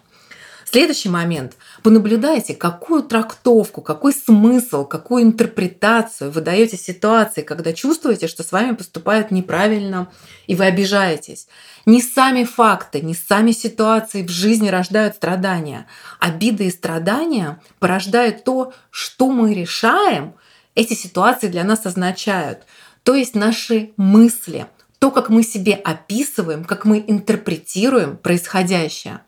Следующий 0.66 1.10
момент. 1.10 1.54
Понаблюдайте, 1.86 2.56
какую 2.56 3.04
трактовку, 3.04 3.84
какой 3.84 4.12
смысл, 4.12 4.86
какую 4.86 5.22
интерпретацию 5.22 6.32
вы 6.32 6.42
даете 6.42 6.78
ситуации, 6.78 7.44
когда 7.44 7.74
чувствуете, 7.74 8.28
что 8.28 8.42
с 8.42 8.52
вами 8.52 8.74
поступают 8.74 9.30
неправильно, 9.30 10.12
и 10.48 10.56
вы 10.56 10.66
обижаетесь. 10.66 11.48
Не 11.86 12.02
сами 12.02 12.44
факты, 12.44 13.02
не 13.02 13.14
сами 13.14 13.52
ситуации 13.52 14.24
в 14.24 14.32
жизни 14.32 14.70
рождают 14.70 15.14
страдания. 15.14 15.86
Обиды 16.20 16.66
и 16.66 16.72
страдания 16.72 17.62
порождают 17.78 18.44
то, 18.44 18.74
что 18.90 19.30
мы 19.30 19.54
решаем, 19.54 20.34
эти 20.74 20.96
ситуации 20.96 21.50
для 21.50 21.64
нас 21.64 21.86
означают. 21.86 22.64
То 23.04 23.14
есть 23.14 23.36
наши 23.36 23.92
мысли, 23.96 24.66
то, 24.98 25.12
как 25.12 25.30
мы 25.30 25.44
себе 25.44 25.74
описываем, 25.74 26.66
как 26.66 26.86
мы 26.86 27.06
интерпретируем 27.06 28.18
происходящее. 28.18 29.22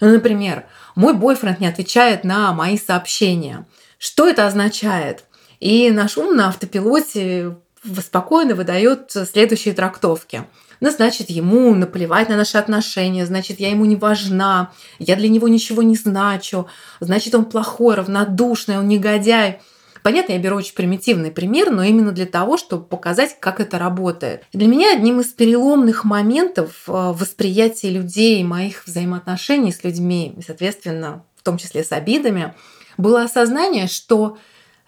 Ну, 0.00 0.12
например, 0.12 0.64
мой 0.94 1.14
бойфренд 1.14 1.60
не 1.60 1.66
отвечает 1.66 2.24
на 2.24 2.52
мои 2.52 2.78
сообщения. 2.78 3.66
Что 3.98 4.28
это 4.28 4.46
означает? 4.46 5.24
И 5.60 5.90
наш 5.90 6.16
ум 6.16 6.36
на 6.36 6.48
автопилоте 6.48 7.56
спокойно 8.04 8.54
выдает 8.54 9.10
следующие 9.30 9.74
трактовки. 9.74 10.44
Ну, 10.80 10.90
значит, 10.90 11.28
ему 11.30 11.74
наплевать 11.74 12.28
на 12.28 12.36
наши 12.36 12.56
отношения, 12.56 13.26
значит, 13.26 13.58
я 13.58 13.70
ему 13.70 13.84
не 13.84 13.96
важна, 13.96 14.70
я 15.00 15.16
для 15.16 15.28
него 15.28 15.48
ничего 15.48 15.82
не 15.82 15.96
значу, 15.96 16.68
значит, 17.00 17.34
он 17.34 17.46
плохой, 17.46 17.96
равнодушный, 17.96 18.78
он 18.78 18.86
негодяй. 18.86 19.60
Понятно, 20.02 20.32
я 20.32 20.38
беру 20.38 20.56
очень 20.56 20.74
примитивный 20.74 21.30
пример, 21.30 21.70
но 21.70 21.82
именно 21.82 22.12
для 22.12 22.26
того, 22.26 22.56
чтобы 22.56 22.84
показать, 22.84 23.36
как 23.40 23.60
это 23.60 23.78
работает. 23.78 24.44
Для 24.52 24.66
меня 24.66 24.92
одним 24.92 25.20
из 25.20 25.26
переломных 25.26 26.04
моментов 26.04 26.84
э, 26.86 26.92
восприятия 26.92 27.90
людей, 27.90 28.42
моих 28.44 28.86
взаимоотношений 28.86 29.72
с 29.72 29.84
людьми, 29.84 30.34
соответственно, 30.44 31.24
в 31.36 31.42
том 31.42 31.58
числе 31.58 31.84
с 31.84 31.92
обидами, 31.92 32.54
было 32.96 33.22
осознание, 33.22 33.86
что 33.86 34.38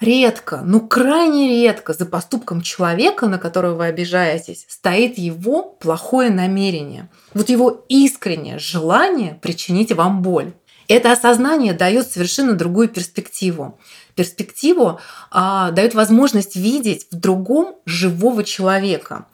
редко, 0.00 0.62
ну 0.64 0.80
крайне 0.80 1.48
редко 1.48 1.92
за 1.92 2.06
поступком 2.06 2.62
человека, 2.62 3.26
на 3.26 3.38
которого 3.38 3.76
вы 3.76 3.86
обижаетесь, 3.86 4.66
стоит 4.68 5.18
его 5.18 5.62
плохое 5.62 6.30
намерение. 6.30 7.08
Вот 7.34 7.48
его 7.48 7.84
искреннее 7.88 8.58
желание 8.58 9.38
причинить 9.40 9.92
вам 9.92 10.22
боль. 10.22 10.52
Это 10.88 11.12
осознание 11.12 11.72
дает 11.72 12.10
совершенно 12.10 12.54
другую 12.54 12.88
перспективу 12.88 13.78
перспективу 14.14 15.00
а, 15.30 15.70
дает 15.70 15.94
возможность 15.94 16.56
видеть 16.56 17.06
в 17.10 17.16
другом 17.16 17.76
живого 17.86 18.44
человека. 18.44 19.26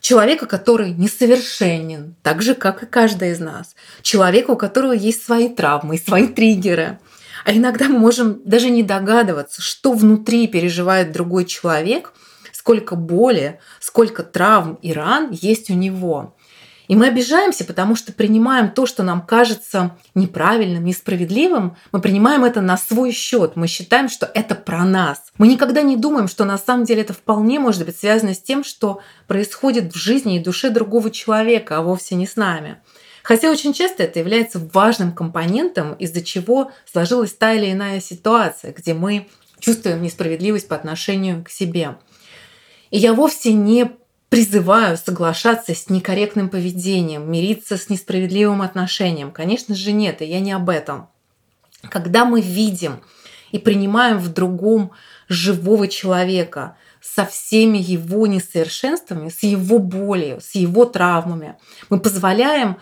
Человека, 0.00 0.46
который 0.46 0.92
несовершенен, 0.92 2.14
так 2.22 2.42
же, 2.42 2.54
как 2.54 2.82
и 2.82 2.86
каждый 2.86 3.32
из 3.32 3.40
нас. 3.40 3.74
Человека, 4.02 4.52
у 4.52 4.56
которого 4.56 4.92
есть 4.92 5.24
свои 5.24 5.48
травмы, 5.48 5.98
свои 5.98 6.28
триггеры. 6.28 6.98
А 7.44 7.52
иногда 7.52 7.88
мы 7.88 7.98
можем 7.98 8.40
даже 8.44 8.70
не 8.70 8.82
догадываться, 8.82 9.62
что 9.62 9.92
внутри 9.92 10.46
переживает 10.46 11.12
другой 11.12 11.44
человек, 11.46 12.12
сколько 12.52 12.94
боли, 12.94 13.58
сколько 13.80 14.22
травм 14.22 14.78
и 14.82 14.92
ран 14.92 15.30
есть 15.32 15.70
у 15.70 15.74
него. 15.74 16.36
И 16.88 16.96
мы 16.96 17.08
обижаемся, 17.08 17.64
потому 17.64 17.94
что 17.94 18.12
принимаем 18.12 18.70
то, 18.70 18.86
что 18.86 19.02
нам 19.02 19.20
кажется 19.20 19.96
неправильным, 20.14 20.84
несправедливым, 20.84 21.76
мы 21.92 22.00
принимаем 22.00 22.44
это 22.44 22.62
на 22.62 22.78
свой 22.78 23.12
счет. 23.12 23.56
Мы 23.56 23.66
считаем, 23.68 24.08
что 24.08 24.28
это 24.32 24.54
про 24.54 24.84
нас. 24.84 25.22
Мы 25.36 25.48
никогда 25.48 25.82
не 25.82 25.96
думаем, 25.96 26.28
что 26.28 26.46
на 26.46 26.56
самом 26.56 26.84
деле 26.84 27.02
это 27.02 27.12
вполне 27.12 27.60
может 27.60 27.84
быть 27.84 27.98
связано 27.98 28.32
с 28.34 28.40
тем, 28.40 28.64
что 28.64 29.02
происходит 29.26 29.92
в 29.92 29.98
жизни 29.98 30.36
и 30.36 30.42
душе 30.42 30.70
другого 30.70 31.10
человека, 31.10 31.76
а 31.76 31.82
вовсе 31.82 32.14
не 32.14 32.26
с 32.26 32.36
нами. 32.36 32.78
Хотя 33.22 33.50
очень 33.50 33.74
часто 33.74 34.04
это 34.04 34.20
является 34.20 34.58
важным 34.72 35.12
компонентом, 35.12 35.92
из-за 35.92 36.22
чего 36.22 36.72
сложилась 36.90 37.34
та 37.34 37.52
или 37.52 37.70
иная 37.70 38.00
ситуация, 38.00 38.72
где 38.72 38.94
мы 38.94 39.28
чувствуем 39.60 40.00
несправедливость 40.00 40.68
по 40.68 40.76
отношению 40.76 41.44
к 41.44 41.50
себе. 41.50 41.98
И 42.90 42.96
я 42.96 43.12
вовсе 43.12 43.52
не 43.52 43.90
призываю 44.28 44.96
соглашаться 44.96 45.74
с 45.74 45.88
некорректным 45.88 46.48
поведением, 46.48 47.30
мириться 47.30 47.76
с 47.76 47.88
несправедливым 47.88 48.62
отношением. 48.62 49.32
Конечно 49.32 49.74
же 49.74 49.92
нет, 49.92 50.20
и 50.22 50.26
я 50.26 50.40
не 50.40 50.52
об 50.52 50.68
этом. 50.68 51.08
Когда 51.88 52.24
мы 52.24 52.40
видим 52.40 53.00
и 53.50 53.58
принимаем 53.58 54.18
в 54.18 54.28
другом 54.32 54.92
живого 55.28 55.88
человека 55.88 56.76
со 57.00 57.24
всеми 57.24 57.78
его 57.78 58.26
несовершенствами, 58.26 59.28
с 59.28 59.42
его 59.42 59.78
болью, 59.78 60.40
с 60.40 60.54
его 60.54 60.84
травмами, 60.84 61.56
мы 61.88 62.00
позволяем 62.00 62.78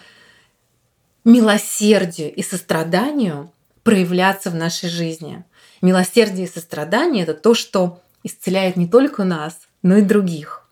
милосердию 1.25 2.33
и 2.35 2.43
состраданию 2.43 3.53
проявляться 3.83 4.51
в 4.51 4.55
нашей 4.55 4.89
жизни. 4.89 5.45
Милосердие 5.81 6.47
и 6.47 6.51
сострадание– 6.51 7.23
это 7.25 7.35
то, 7.35 7.55
что 7.55 8.01
исцеляет 8.25 8.77
не 8.77 8.89
только 8.89 9.23
нас, 9.23 9.59
но 9.83 9.99
и 9.99 10.03
других. 10.03 10.66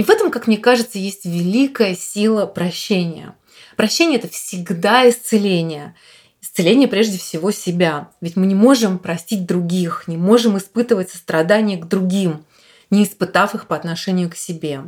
И 0.00 0.02
в 0.02 0.08
этом, 0.08 0.30
как 0.30 0.46
мне 0.46 0.56
кажется, 0.56 0.98
есть 0.98 1.26
великая 1.26 1.94
сила 1.94 2.46
прощения. 2.46 3.34
Прощение 3.76 4.18
это 4.18 4.28
всегда 4.28 5.06
исцеление. 5.06 5.94
Исцеление 6.40 6.88
прежде 6.88 7.18
всего 7.18 7.50
себя. 7.50 8.08
Ведь 8.22 8.34
мы 8.34 8.46
не 8.46 8.54
можем 8.54 8.98
простить 8.98 9.44
других, 9.44 10.04
не 10.06 10.16
можем 10.16 10.56
испытывать 10.56 11.10
сострадание 11.10 11.76
к 11.76 11.86
другим, 11.86 12.46
не 12.88 13.04
испытав 13.04 13.54
их 13.54 13.66
по 13.66 13.76
отношению 13.76 14.30
к 14.30 14.36
себе. 14.36 14.84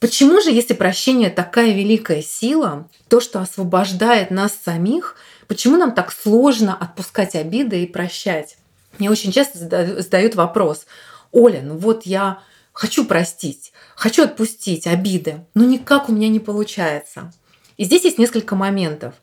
Почему 0.00 0.40
же, 0.40 0.50
если 0.50 0.72
прощение 0.72 1.28
такая 1.28 1.74
великая 1.74 2.22
сила, 2.22 2.88
то, 3.08 3.20
что 3.20 3.40
освобождает 3.40 4.30
нас 4.30 4.58
самих, 4.64 5.16
почему 5.48 5.76
нам 5.76 5.92
так 5.92 6.10
сложно 6.10 6.74
отпускать 6.74 7.34
обиды 7.34 7.82
и 7.82 7.86
прощать? 7.86 8.56
Мне 8.98 9.10
очень 9.10 9.32
часто 9.32 9.58
задают 9.58 10.34
вопрос, 10.34 10.86
Оля, 11.30 11.60
ну 11.62 11.76
вот 11.76 12.06
я 12.06 12.38
хочу 12.72 13.04
простить, 13.04 13.73
хочу 13.96 14.24
отпустить 14.24 14.86
обиды, 14.86 15.46
но 15.54 15.64
никак 15.64 16.08
у 16.08 16.12
меня 16.12 16.28
не 16.28 16.40
получается. 16.40 17.32
И 17.76 17.84
здесь 17.84 18.04
есть 18.04 18.18
несколько 18.18 18.54
моментов. 18.56 19.14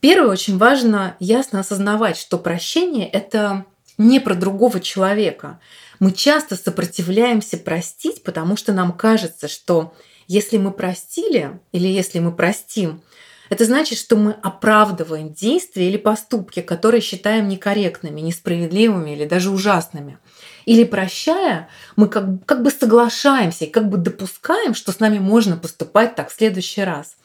Первое, 0.00 0.30
очень 0.30 0.58
важно 0.58 1.16
ясно 1.20 1.60
осознавать, 1.60 2.16
что 2.16 2.38
прощение– 2.38 3.08
это 3.12 3.64
не 3.98 4.20
про 4.20 4.34
другого 4.34 4.80
человека. 4.80 5.60
Мы 6.00 6.12
часто 6.12 6.56
сопротивляемся 6.56 7.56
простить, 7.56 8.22
потому 8.24 8.56
что 8.56 8.72
нам 8.72 8.92
кажется, 8.92 9.48
что 9.48 9.94
если 10.26 10.56
мы 10.56 10.72
простили 10.72 11.60
или 11.72 11.86
если 11.86 12.18
мы 12.18 12.32
простим, 12.32 13.02
это 13.50 13.66
значит, 13.66 13.98
что 13.98 14.16
мы 14.16 14.32
оправдываем 14.32 15.32
действия 15.32 15.88
или 15.88 15.98
поступки, 15.98 16.62
которые 16.62 17.02
считаем 17.02 17.48
некорректными, 17.48 18.20
несправедливыми 18.20 19.10
или 19.10 19.26
даже 19.26 19.50
ужасными. 19.50 20.18
Или 20.64 20.84
прощая, 20.84 21.68
мы 21.96 22.08
как, 22.08 22.44
как 22.46 22.62
бы 22.62 22.70
соглашаемся 22.70 23.66
как 23.66 23.88
бы 23.88 23.98
допускаем, 23.98 24.74
что 24.74 24.92
с 24.92 25.00
нами 25.00 25.18
можно 25.18 25.56
поступать 25.56 26.14
так 26.14 26.30
в 26.30 26.34
следующий 26.34 26.82
раз. 26.82 27.16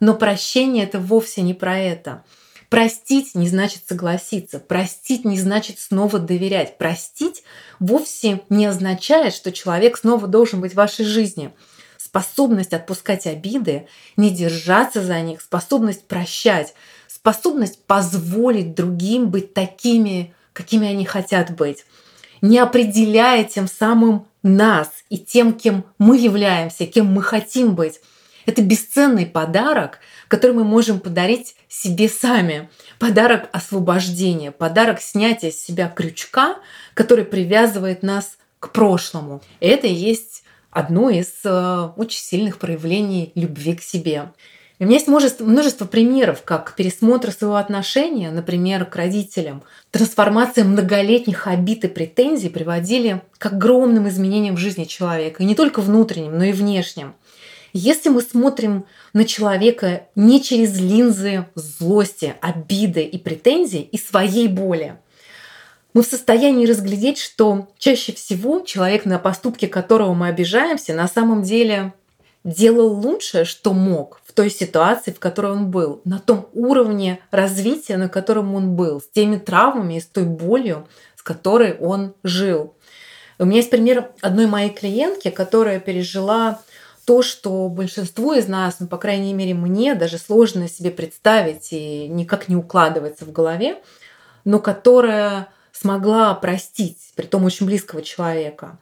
Но 0.00 0.14
прощение 0.14 0.84
это 0.84 0.98
вовсе 0.98 1.42
не 1.42 1.54
про 1.54 1.78
это. 1.78 2.24
Простить 2.68 3.34
не 3.34 3.48
значит 3.48 3.82
согласиться. 3.88 4.58
Простить 4.58 5.24
не 5.24 5.38
значит 5.38 5.78
снова 5.78 6.18
доверять. 6.18 6.78
Простить 6.78 7.44
вовсе 7.78 8.40
не 8.48 8.66
означает, 8.66 9.34
что 9.34 9.52
человек 9.52 9.96
снова 9.96 10.26
должен 10.26 10.60
быть 10.60 10.72
в 10.72 10.76
вашей 10.76 11.04
жизни 11.04 11.52
способность 12.14 12.72
отпускать 12.72 13.26
обиды, 13.26 13.88
не 14.16 14.30
держаться 14.30 15.02
за 15.02 15.20
них, 15.20 15.40
способность 15.40 16.06
прощать, 16.06 16.74
способность 17.08 17.82
позволить 17.86 18.76
другим 18.76 19.30
быть 19.30 19.52
такими, 19.52 20.32
какими 20.52 20.86
они 20.86 21.04
хотят 21.04 21.56
быть, 21.56 21.84
не 22.44 22.58
определяя 22.58 23.42
тем 23.44 23.66
самым 23.66 24.26
нас 24.42 24.90
и 25.08 25.16
тем, 25.16 25.54
кем 25.54 25.86
мы 25.96 26.18
являемся, 26.18 26.84
кем 26.84 27.06
мы 27.06 27.22
хотим 27.22 27.74
быть. 27.74 28.00
Это 28.44 28.60
бесценный 28.60 29.24
подарок, 29.24 30.00
который 30.28 30.52
мы 30.52 30.62
можем 30.62 31.00
подарить 31.00 31.56
себе 31.68 32.06
сами. 32.06 32.68
Подарок 32.98 33.48
освобождения, 33.52 34.52
подарок 34.52 35.00
снятия 35.00 35.50
с 35.50 35.56
себя 35.56 35.88
крючка, 35.88 36.58
который 36.92 37.24
привязывает 37.24 38.02
нас 38.02 38.36
к 38.60 38.72
прошлому. 38.72 39.40
Это 39.60 39.86
и 39.86 39.94
есть 39.94 40.44
одно 40.70 41.08
из 41.08 41.30
э, 41.44 41.88
очень 41.96 42.20
сильных 42.20 42.58
проявлений 42.58 43.32
любви 43.34 43.74
к 43.74 43.82
себе. 43.82 44.32
У 44.80 44.84
меня 44.84 44.94
есть 44.94 45.06
множество, 45.06 45.44
множество 45.44 45.84
примеров, 45.84 46.42
как 46.42 46.74
пересмотр 46.74 47.30
своего 47.30 47.56
отношения, 47.56 48.32
например, 48.32 48.84
к 48.86 48.96
родителям. 48.96 49.62
Трансформация 49.92 50.64
многолетних 50.64 51.46
обид 51.46 51.84
и 51.84 51.88
претензий 51.88 52.48
приводили 52.48 53.22
к 53.38 53.46
огромным 53.46 54.08
изменениям 54.08 54.56
в 54.56 54.58
жизни 54.58 54.84
человека, 54.84 55.42
и 55.42 55.46
не 55.46 55.54
только 55.54 55.80
внутренним, 55.80 56.36
но 56.36 56.44
и 56.44 56.52
внешним. 56.52 57.14
Если 57.72 58.08
мы 58.08 58.20
смотрим 58.20 58.84
на 59.12 59.24
человека 59.24 60.06
не 60.16 60.42
через 60.42 60.78
линзы 60.80 61.46
злости, 61.54 62.34
обиды 62.40 63.02
и 63.02 63.16
претензий 63.16 63.82
и 63.82 63.96
своей 63.96 64.48
боли, 64.48 64.96
мы 65.92 66.02
в 66.02 66.06
состоянии 66.06 66.66
разглядеть, 66.66 67.18
что 67.18 67.68
чаще 67.78 68.12
всего 68.12 68.58
человек, 68.60 69.04
на 69.04 69.20
поступки 69.20 69.66
которого 69.66 70.14
мы 70.14 70.26
обижаемся, 70.26 70.94
на 70.94 71.06
самом 71.06 71.44
деле 71.44 71.92
делал 72.44 72.92
лучшее, 72.92 73.44
что 73.44 73.72
мог 73.72 74.20
в 74.24 74.32
той 74.32 74.50
ситуации, 74.50 75.10
в 75.10 75.18
которой 75.18 75.52
он 75.52 75.70
был, 75.70 76.02
на 76.04 76.18
том 76.18 76.48
уровне 76.52 77.20
развития, 77.30 77.96
на 77.96 78.08
котором 78.08 78.54
он 78.54 78.76
был, 78.76 79.00
с 79.00 79.08
теми 79.08 79.38
травмами 79.38 79.94
и 79.94 80.00
с 80.00 80.06
той 80.06 80.24
болью, 80.24 80.86
с 81.16 81.22
которой 81.22 81.76
он 81.78 82.14
жил. 82.22 82.74
У 83.38 83.46
меня 83.46 83.56
есть 83.56 83.70
пример 83.70 84.10
одной 84.20 84.46
моей 84.46 84.70
клиентки, 84.70 85.30
которая 85.30 85.80
пережила 85.80 86.60
то, 87.04 87.22
что 87.22 87.68
большинству 87.68 88.32
из 88.32 88.46
нас, 88.46 88.76
ну, 88.78 88.86
по 88.86 88.96
крайней 88.96 89.34
мере, 89.34 89.54
мне 89.54 89.94
даже 89.94 90.18
сложно 90.18 90.68
себе 90.68 90.90
представить 90.90 91.72
и 91.72 92.08
никак 92.08 92.48
не 92.48 92.56
укладывается 92.56 93.24
в 93.24 93.32
голове, 93.32 93.82
но 94.44 94.58
которая 94.58 95.48
смогла 95.72 96.34
простить, 96.34 96.98
при 97.14 97.26
том 97.26 97.44
очень 97.44 97.66
близкого 97.66 98.02
человека. 98.02 98.78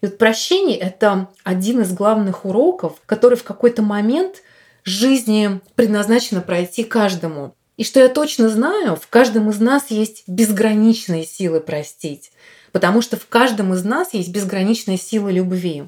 И 0.00 0.06
вот 0.06 0.18
прощение– 0.18 0.76
это 0.78 1.28
один 1.44 1.80
из 1.80 1.92
главных 1.92 2.44
уроков, 2.44 2.94
который 3.06 3.36
в 3.36 3.44
какой-то 3.44 3.82
момент 3.82 4.42
жизни 4.84 5.60
предназначено 5.74 6.40
пройти 6.40 6.84
каждому. 6.84 7.54
И 7.76 7.84
что 7.84 8.00
я 8.00 8.08
точно 8.08 8.48
знаю, 8.48 8.96
в 8.96 9.06
каждом 9.08 9.50
из 9.50 9.60
нас 9.60 9.90
есть 9.90 10.24
безграничные 10.26 11.24
силы 11.24 11.60
простить, 11.60 12.32
потому 12.72 13.02
что 13.02 13.16
в 13.16 13.26
каждом 13.26 13.74
из 13.74 13.84
нас 13.84 14.14
есть 14.14 14.30
безграничная 14.30 14.96
сила 14.96 15.28
любви. 15.28 15.84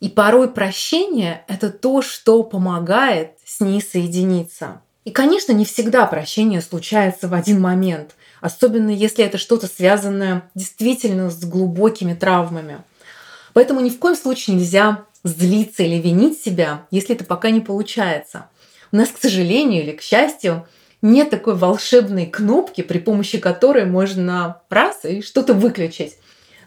И 0.00 0.08
порой 0.08 0.50
прощение– 0.50 1.44
это 1.48 1.70
то, 1.70 2.02
что 2.02 2.42
помогает 2.42 3.32
с 3.44 3.60
ней 3.60 3.80
соединиться. 3.80 4.82
И, 5.04 5.10
конечно, 5.10 5.52
не 5.52 5.64
всегда 5.64 6.06
прощение 6.06 6.60
случается 6.60 7.28
в 7.28 7.34
один 7.34 7.60
момент 7.60 8.14
особенно 8.42 8.90
если 8.90 9.24
это 9.24 9.38
что-то 9.38 9.68
связанное 9.68 10.50
действительно 10.54 11.30
с 11.30 11.42
глубокими 11.44 12.12
травмами. 12.12 12.82
Поэтому 13.52 13.80
ни 13.80 13.90
в 13.90 13.98
коем 13.98 14.16
случае 14.16 14.56
нельзя 14.56 15.04
злиться 15.24 15.82
или 15.82 16.00
винить 16.00 16.40
себя, 16.40 16.86
если 16.90 17.14
это 17.14 17.24
пока 17.24 17.50
не 17.50 17.60
получается. 17.60 18.48
У 18.90 18.96
нас, 18.96 19.08
к 19.08 19.18
сожалению 19.18 19.82
или 19.82 19.92
к 19.92 20.02
счастью, 20.02 20.66
нет 21.00 21.30
такой 21.30 21.54
волшебной 21.54 22.26
кнопки, 22.26 22.82
при 22.82 22.98
помощи 22.98 23.38
которой 23.38 23.84
можно 23.84 24.62
раз 24.68 25.04
и 25.04 25.22
что-то 25.22 25.54
выключить. 25.54 26.16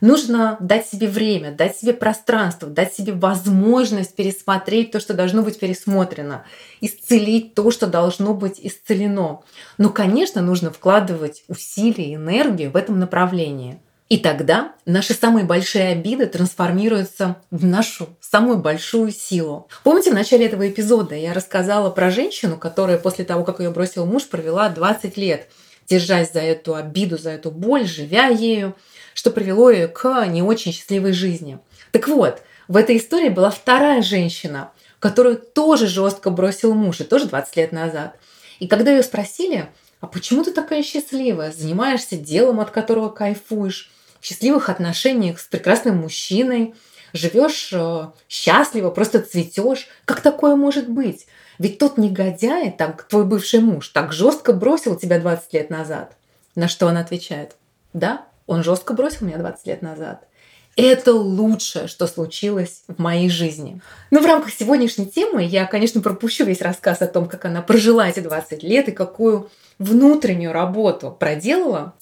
Нужно 0.02 0.58
дать 0.60 0.88
себе 0.88 1.08
время, 1.08 1.52
дать 1.52 1.78
себе 1.78 1.94
пространство, 1.94 2.68
дать 2.68 2.94
себе 2.94 3.14
возможность 3.14 4.16
пересмотреть 4.16 4.92
то, 4.92 5.00
что 5.00 5.14
должно 5.14 5.42
быть 5.42 5.58
пересмотрено, 5.58 6.46
исцелить 6.82 7.54
то, 7.54 7.72
что 7.72 7.88
должно 7.88 8.34
быть 8.34 8.60
исцелено. 8.62 9.42
Но, 9.78 9.90
конечно, 9.90 10.42
нужно 10.42 10.70
вкладывать 10.70 11.44
усилия 11.48 12.12
и 12.12 12.16
энергию 12.16 12.72
в 12.72 12.76
этом 12.76 13.00
направлении. 13.00 13.80
И 14.08 14.20
тогда 14.20 14.76
наши 14.86 15.16
самые 15.16 15.46
большие 15.46 15.88
обиды 15.88 16.28
трансформируются 16.28 17.38
в 17.50 17.66
нашу 17.66 18.10
самую 18.22 18.60
большую 18.60 19.12
силу. 19.12 19.68
Помните, 19.84 20.12
в 20.12 20.14
начале 20.14 20.46
этого 20.46 20.70
эпизода 20.70 21.16
я 21.16 21.34
рассказала 21.34 21.90
про 21.90 22.12
женщину, 22.12 22.58
которая 22.58 23.00
после 23.00 23.26
того, 23.26 23.44
как 23.44 23.60
ее 23.60 23.72
бросил 23.72 24.06
муж, 24.06 24.28
провела 24.28 24.70
20 24.70 25.18
лет, 25.18 25.50
держась 25.90 26.34
за 26.34 26.42
эту 26.42 26.76
обиду, 26.76 27.18
за 27.18 27.32
эту 27.32 27.50
боль, 27.50 27.88
живя 27.88 28.28
ею, 28.28 28.76
что 29.16 29.32
привело 29.32 29.72
ее 29.72 29.88
к 29.88 30.26
не 30.28 30.44
очень 30.44 30.72
счастливой 30.72 31.14
жизни. 31.14 31.58
Так 31.92 32.08
вот, 32.08 32.44
в 32.68 32.78
этой 32.78 32.98
истории 32.98 33.30
была 33.30 33.50
вторая 33.50 34.04
женщина, 34.04 34.72
которую 35.00 35.38
тоже 35.38 35.88
жестко 35.88 36.30
бросил 36.30 36.76
муж, 36.76 37.02
и 37.02 37.06
тоже 37.06 37.26
20 37.26 37.56
лет 37.58 37.72
назад. 37.72 38.18
И 38.60 38.68
когда 38.68 38.92
ее 38.92 39.02
спросили, 39.02 39.68
а 40.00 40.08
почему 40.08 40.44
ты 40.44 40.52
такая 40.52 40.84
счастливая, 40.84 41.52
занимаешься 41.52 42.18
делом, 42.18 42.60
от 42.60 42.70
которого 42.70 43.10
кайфуешь, 43.10 43.90
счастливых 44.26 44.70
отношениях 44.70 45.40
с 45.40 45.44
прекрасным 45.44 45.98
мужчиной, 45.98 46.74
живешь 47.14 47.70
э, 47.72 48.08
счастливо, 48.28 48.90
просто 48.90 49.22
цветешь, 49.22 49.88
как 50.06 50.22
такое 50.22 50.56
может 50.56 50.90
быть? 50.90 51.28
Ведь 51.60 51.78
тот 51.78 52.00
негодяй, 52.00 52.72
там, 52.72 52.98
твой 53.08 53.24
бывший 53.24 53.60
муж, 53.60 53.90
так 53.90 54.12
жестко 54.12 54.52
бросил 54.52 54.96
тебя 54.96 55.20
20 55.20 55.54
лет 55.54 55.70
назад. 55.70 56.18
На 56.56 56.68
что 56.68 56.88
он 56.88 56.98
отвечает? 56.98 57.56
Да, 57.94 58.26
он 58.48 58.64
жестко 58.64 58.94
бросил 58.94 59.28
меня 59.28 59.38
20 59.38 59.68
лет 59.68 59.82
назад. 59.84 60.28
Это 60.76 61.14
лучшее, 61.14 61.88
что 61.88 62.08
случилось 62.08 62.82
в 62.88 63.00
моей 63.00 63.30
жизни. 63.30 63.80
Но 64.10 64.20
в 64.20 64.26
рамках 64.26 64.52
сегодняшней 64.52 65.06
темы 65.06 65.44
я, 65.44 65.66
конечно, 65.68 66.02
пропущу 66.02 66.46
весь 66.46 66.62
рассказ 66.62 67.02
о 67.02 67.08
том, 67.08 67.30
как 67.30 67.46
она 67.46 67.62
прожила 67.62 68.10
эти 68.10 68.22
20 68.22 68.64
лет 68.64 68.90
и 68.90 68.92
какую 68.92 69.52
внутреннюю 69.78 70.52
работу 70.52 71.16
проделала. 71.18 71.94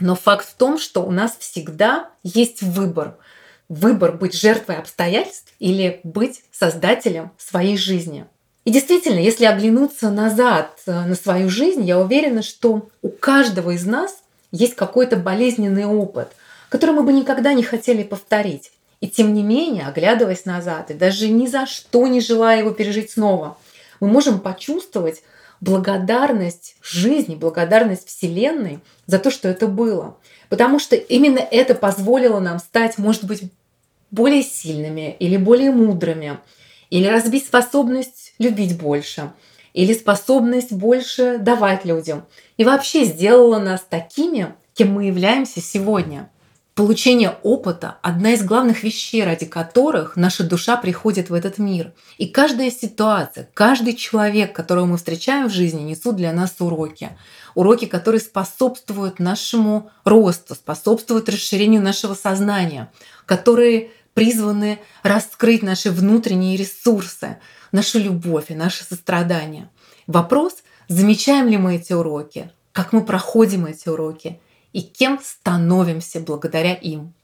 Но 0.00 0.14
факт 0.14 0.48
в 0.48 0.54
том, 0.54 0.78
что 0.78 1.04
у 1.04 1.10
нас 1.10 1.36
всегда 1.38 2.10
есть 2.22 2.62
выбор. 2.62 3.16
Выбор 3.68 4.12
быть 4.12 4.34
жертвой 4.34 4.76
обстоятельств 4.76 5.52
или 5.58 6.00
быть 6.04 6.42
создателем 6.52 7.30
своей 7.38 7.76
жизни. 7.76 8.26
И 8.64 8.70
действительно, 8.70 9.18
если 9.18 9.44
оглянуться 9.44 10.10
назад 10.10 10.78
э, 10.86 11.04
на 11.04 11.14
свою 11.14 11.50
жизнь, 11.50 11.84
я 11.84 11.98
уверена, 11.98 12.42
что 12.42 12.88
у 13.02 13.08
каждого 13.08 13.72
из 13.72 13.84
нас 13.84 14.22
есть 14.52 14.74
какой-то 14.74 15.16
болезненный 15.16 15.84
опыт, 15.84 16.28
который 16.70 16.92
мы 16.92 17.02
бы 17.02 17.12
никогда 17.12 17.52
не 17.52 17.62
хотели 17.62 18.02
повторить. 18.02 18.72
И 19.00 19.08
тем 19.08 19.34
не 19.34 19.42
менее, 19.42 19.86
оглядываясь 19.86 20.46
назад 20.46 20.90
и 20.90 20.94
даже 20.94 21.28
ни 21.28 21.46
за 21.46 21.66
что 21.66 22.06
не 22.06 22.20
желая 22.20 22.60
его 22.60 22.70
пережить 22.70 23.10
снова, 23.10 23.58
мы 24.00 24.08
можем 24.08 24.40
почувствовать 24.40 25.22
благодарность 25.60 26.76
жизни, 26.82 27.34
благодарность 27.34 28.08
Вселенной 28.08 28.80
за 29.06 29.18
то, 29.18 29.30
что 29.30 29.48
это 29.48 29.66
было. 29.66 30.16
Потому 30.48 30.78
что 30.78 30.96
именно 30.96 31.38
это 31.38 31.74
позволило 31.74 32.40
нам 32.40 32.58
стать, 32.58 32.98
может 32.98 33.24
быть, 33.24 33.42
более 34.10 34.42
сильными 34.42 35.16
или 35.18 35.36
более 35.36 35.70
мудрыми, 35.70 36.38
Или 36.90 37.08
разбить 37.08 37.46
способность 37.46 38.34
любить 38.38 38.78
больше? 38.78 39.32
Или 39.72 39.92
способность 39.94 40.72
больше 40.72 41.38
давать 41.38 41.84
людям? 41.84 42.24
И 42.56 42.64
вообще 42.64 43.04
сделала 43.04 43.58
нас 43.58 43.84
такими, 43.88 44.54
кем 44.74 44.92
мы 44.92 45.06
являемся 45.06 45.60
сегодня. 45.60 46.30
Получение 46.74 47.36
опыта– 47.44 47.98
одна 48.02 48.32
из 48.32 48.42
главных 48.42 48.82
вещей, 48.82 49.22
ради 49.22 49.46
которых 49.46 50.16
наша 50.16 50.42
душа 50.42 50.76
приходит 50.76 51.30
в 51.30 51.34
этот 51.34 51.58
мир. 51.58 51.92
И 52.18 52.26
каждая 52.26 52.72
ситуация, 52.72 53.48
каждый 53.54 53.94
человек, 53.94 54.52
которого 54.52 54.84
мы 54.84 54.96
встречаем 54.96 55.48
в 55.48 55.52
жизни, 55.52 55.82
несут 55.82 56.16
для 56.16 56.32
нас 56.32 56.56
уроки. 56.58 57.16
Уроки, 57.54 57.84
которые 57.84 58.20
способствуют 58.20 59.20
нашему 59.20 59.92
росту, 60.02 60.56
способствуют 60.56 61.28
расширению 61.28 61.80
нашего 61.80 62.14
сознания, 62.14 62.90
которые 63.24 63.90
призваны 64.14 64.80
раскрыть 65.04 65.62
наши 65.62 65.92
внутренние 65.92 66.56
ресурсы, 66.56 67.36
нашу 67.70 68.00
любовь 68.00 68.46
и 68.48 68.56
наше 68.56 68.82
сострадание. 68.82 69.70
Вопрос, 70.08 70.54
замечаем 70.88 71.46
ли 71.46 71.56
мы 71.56 71.76
эти 71.76 71.92
уроки, 71.92 72.50
как 72.72 72.92
мы 72.92 73.04
проходим 73.04 73.66
эти 73.66 73.88
уроки 73.88 74.40
и 74.74 74.82
кем 74.82 75.18
становимся 75.22 76.20
благодаря 76.20 76.74
им. 76.74 77.14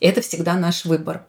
Это 0.00 0.20
всегда 0.20 0.54
наш 0.54 0.84
выбор. 0.84 1.24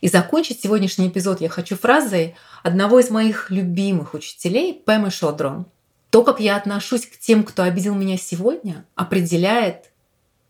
И 0.00 0.08
закончить 0.08 0.62
сегодняшний 0.62 1.08
эпизод 1.08 1.42
я 1.42 1.50
хочу 1.50 1.76
фразой 1.76 2.34
одного 2.62 3.00
из 3.00 3.10
моих 3.10 3.50
любимых 3.50 4.14
учителей 4.14 4.72
Пэмы 4.72 5.10
Шодрон. 5.10 5.66
То, 6.08 6.24
как 6.24 6.40
я 6.40 6.56
отношусь 6.56 7.06
к 7.06 7.18
тем, 7.18 7.44
кто 7.44 7.64
обидел 7.64 7.94
меня 7.94 8.16
сегодня, 8.16 8.86
определяет 8.94 9.90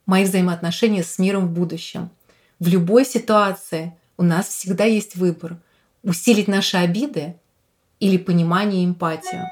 мои 0.07 0.23
взаимоотношения 0.23 1.03
с 1.03 1.19
миром 1.19 1.49
в 1.49 1.51
будущем– 1.51 2.11
в 2.63 2.69
любой 2.69 3.05
ситуации 3.05 3.93
у 4.17 4.23
нас 4.23 4.47
всегда 4.47 4.85
есть 4.85 5.17
выбор– 5.17 5.57
усилить 6.05 6.47
наши 6.47 6.77
обиды 6.77 7.35
или 7.99 8.17
понимание 8.17 8.85
и 8.85 8.87
эмпатию. 8.87 9.49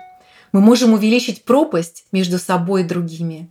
Мы 0.52 0.60
можем 0.60 0.92
увеличить 0.92 1.44
пропасть 1.44 2.04
между 2.12 2.38
собой 2.38 2.82
и 2.82 2.84
другими 2.84 3.50